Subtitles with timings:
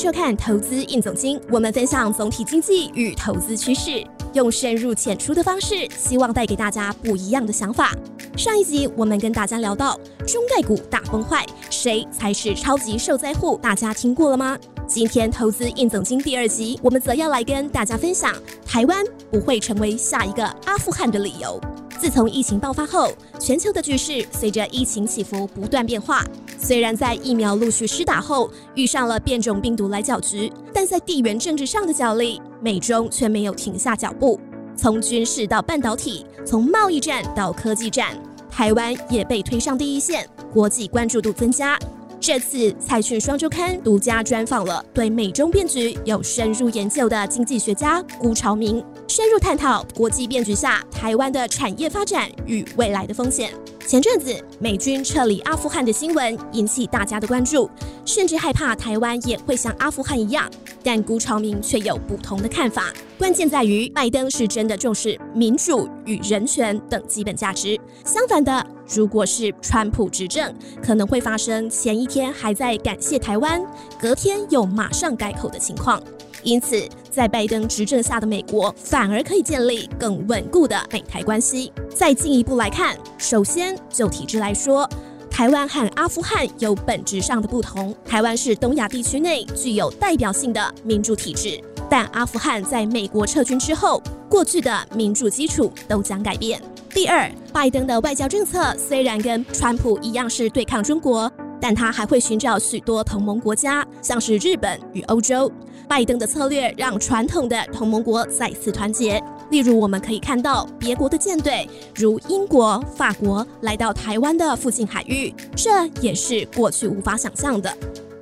[0.00, 7.94] 收看《投资印总经》，我们分享总体经济与投资趋势，用深入浅出的方式，希望带给大家不一样的想法。
[8.34, 13.58] 上一集我们跟大家聊到中概股大崩坏，谁才是超级受灾户？
[13.58, 14.58] 大家听过了吗？
[14.86, 21.60] 今天《投资印总经》第二集，我们则要来跟大家分享台湾不会成为下一个阿富汗的理由。
[22.00, 26.24] 自从疫情爆发后，全球的局势随着疫情起伏不断变化。
[26.58, 34.40] 虽然在疫苗陆续施打后遇上了变种病毒来搅局，但在地缘政治上的角力，美中却没有停下脚步。
[34.74, 38.16] 从军事到半导体，从贸易战到科技战，
[38.50, 41.78] 台湾也被推上第一线，国际关注度增加。
[42.20, 48.84] 这次财讯双周刊独家专访了对美中变局有深入研究的经济学家辜朝明。
[49.08, 53.50] 深入探讨国际变局下台湾的产业发展与未来的风险。
[53.90, 57.68] 前阵子美军撤离阿富汗的新闻引起大家的关注，
[58.06, 60.48] 甚至害怕台湾也会像阿富汗一样。
[60.80, 62.92] 但辜朝明却有不同的看法。
[63.18, 67.76] 关键在于拜登是真的重视民主与人权等基本价值。
[68.04, 73.60] 相反的，如果是川普执政，可能会发生前一天还在感谢台湾，
[74.00, 76.00] 隔天又马上改口的情况。
[76.42, 81.72] 因此，在拜登执政下的美国，反而可以建立更稳固的美台关系。
[81.94, 84.88] 再进一步来看，首先就体制来说，
[85.30, 87.94] 台湾和阿富汗有本质上的不同。
[88.04, 96.60] 台湾是东亚地区内具有代表性的民主体制，但阿富汗在美国撤军之后，过去的民主基础都将改变。
[96.94, 101.30] 第二，拜登的外交政策虽然跟川普一样是对抗中国。
[101.62, 105.52] 但他还会寻找许多同盟国家，像是日本与欧洲。
[105.90, 109.20] 拜登的策略让传统的同盟国再次团结。
[109.50, 117.76] 例如，我们可以看到别国的舰队，如英国、法国来到台湾的附近海域，这也是过去无法想象的。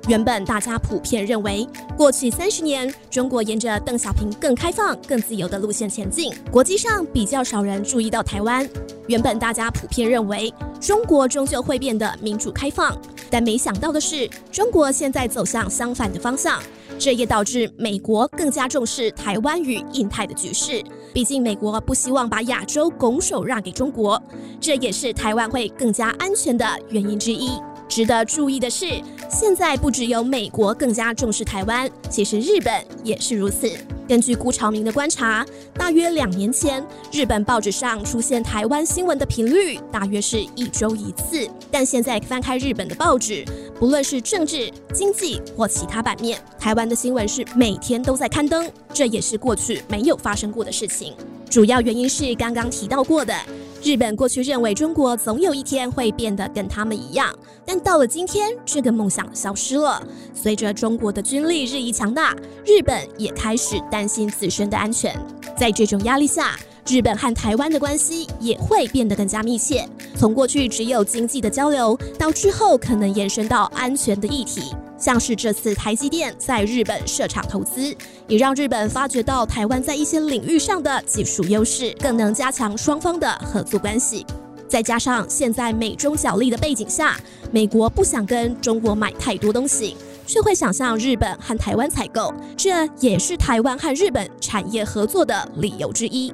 [0.07, 8.67] 原本大家普遍认为，过去三十年中国沿着邓小平更开放、更自由的路线前进，国际上比较少人注意到台湾。
[9.05, 10.51] 原本大家普遍认为，
[10.81, 12.99] 中国终究会变得民主开放。
[13.29, 16.59] 但没想到的是，中国现在走向相反的方向，
[16.99, 20.83] 这也导致美国更加重视台湾与印太的局势。
[21.13, 24.21] 毕竟，美国不希望把亚洲拱手让给中国，
[24.59, 27.51] 这也是台湾会更加安全的原因之一。
[27.87, 28.85] 值得注意的是，
[29.31, 33.67] 现在不只有美国更加重视台湾，其实日本也是如此。
[34.07, 41.47] 根据辜朝明的观察，大约两年前，日本报纸上出现台湾新闻的频率大约是一周一次。
[41.71, 43.43] 但现在翻开日本的报纸，
[43.79, 51.13] 不论是政治、经济或其他版面，台湾的新闻是每天都在刊登，这也是过去没有发生过的事情。
[51.49, 53.33] 主要原因是刚刚提到过的。
[53.81, 57.33] 日本过去认为中国总有一天会变得跟他们一样，
[57.65, 60.05] 但到了今天，这个梦想消失了。
[60.33, 62.35] 随着中国的军力日益强大，
[62.65, 65.17] 日本也开始担心自身的安全。
[65.57, 69.87] 在这种压力下，日本和台湾的关系也会变得更加密切。
[70.17, 74.73] 从过去只有经济的交流，到之后可能延伸到安全的议题。
[74.97, 77.95] 像是这次台积电在日本设厂投资，
[78.27, 84.25] 也让日本发觉到台湾在一些领域上的技术优势，更能加强双方的合作关系。
[84.67, 87.19] 再加上现在美中角力的背景下，
[87.51, 89.95] 美国不想跟中国买太多东西，
[90.25, 96.33] 却会想向日本和台湾采购，这也是台湾和日本产业合作的理由之一。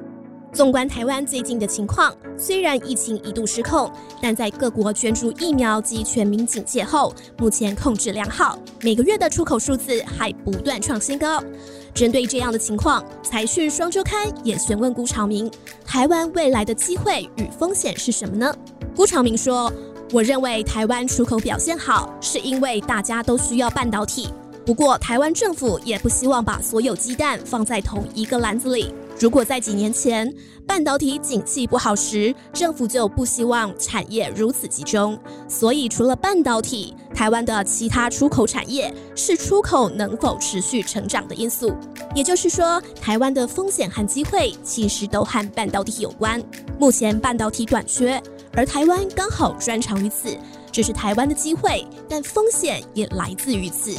[0.56, 8.58] 纵观台湾最近的情况，虽然疫情一度失控，但在各国捐助疫苗及全民警戒后，目前控制良好。
[8.80, 11.44] 每个月的出口数字还不断创新高。
[11.92, 15.50] 针对这样的情况，财讯双周刊也询问辜朝明：
[15.84, 18.50] 台湾未来的机会与风险是什么呢？
[18.94, 19.70] 辜朝明说
[20.10, 24.30] ：“我认为台湾出口表现好，是因为大家都需要半导体。
[24.64, 30.30] 不过，台湾政府也不希望把所有鸡蛋放在同一个篮子里。”如果在几年前
[30.66, 35.18] 半导体景气不好时，政府就不希望产业如此集中，
[35.48, 41.74] 所以除了半导体，台湾的其他出口产业是出口能否持续成长的因素。
[42.14, 46.42] 也就是说，台湾的风险和机会其实都和半导体有关。
[46.78, 48.22] 目前半导体短缺，
[48.52, 50.36] 而台湾刚好专长于此，
[50.70, 53.92] 这是台湾的机会，但风险也来自于此。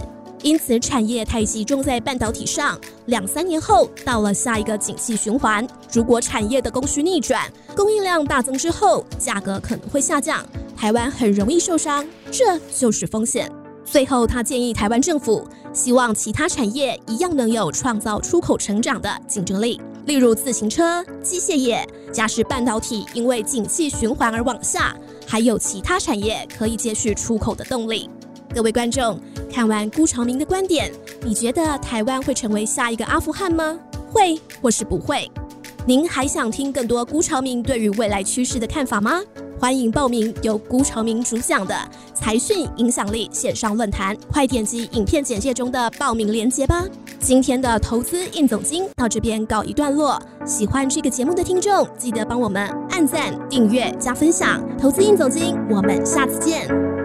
[0.47, 13.51] 因此，产业太集中在半导体上，两三年后到了下一个景气循环，如果产业的供需逆转，供应量大增之后，价格可能会下降，台湾很容易受伤，这就是风险。
[13.83, 21.85] 最后，他建议台湾政府希望其他产业一样能有创造出口成长的竞争力，例如自行车、机械业。
[22.13, 24.95] 假使半导体因为景气循环而往下，
[25.25, 28.09] 还有其他产业可以接续出口的动力。
[28.55, 29.19] 各位观众。
[29.51, 30.91] 看完辜朝明的观点，
[31.23, 33.77] 你觉得台湾会成为下一个阿富汗吗？
[34.11, 35.29] 会或是不会？
[35.85, 39.21] 您还想听更多辜朝明对于未来趋势的看法吗？
[39.59, 41.75] 欢迎报名由辜朝明主讲的
[42.13, 46.85] 财讯影响力线上论坛，快点击影片简介中的报名链接吧。
[47.19, 54.61] 今天的投资印总经到这边告一段落，喜欢这个节目的听众记得帮我们按赞、订阅、加分享。
[54.77, 56.96] 投资印总经，我们下次见。